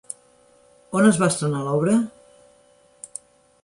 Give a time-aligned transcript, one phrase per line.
[1.01, 2.01] On es va estrenar l'obra?